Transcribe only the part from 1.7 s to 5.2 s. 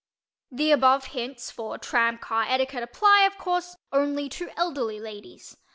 "tram" car etiquette apply, of course, only to elderly